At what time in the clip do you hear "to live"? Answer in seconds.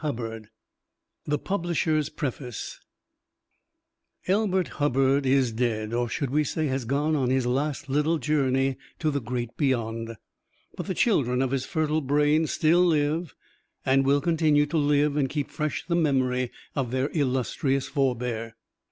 14.65-15.15